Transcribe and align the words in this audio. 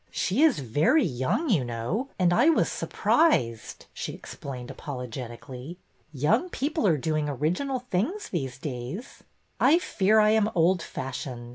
She 0.09 0.41
is 0.41 0.57
very 0.57 1.03
young, 1.05 1.51
you 1.51 1.63
know, 1.63 2.09
and 2.17 2.33
I 2.33 2.49
was 2.49 2.71
surprised," 2.71 3.85
she 3.93 4.13
explained 4.13 4.71
apologetically.'' 4.71 5.77
Young 6.25 6.49
people 6.49 6.87
are 6.87 6.97
doing 6.97 7.29
original 7.29 7.77
things 7.91 8.29
these 8.29 8.57
days." 8.57 9.21
I 9.59 9.77
fear 9.77 10.19
I 10.19 10.31
am 10.31 10.49
old 10.55 10.81
fashioned. 10.81 11.49